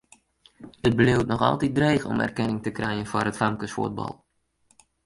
It 0.87 0.95
bliuwt 1.01 1.27
noch 1.31 1.41
altyd 1.49 1.75
dreech 1.77 2.05
om 2.07 2.19
erkenning 2.27 2.59
te 2.63 2.75
krijen 2.79 3.09
foar 3.11 3.29
it 3.31 3.39
famkesfuotbal. 3.41 4.13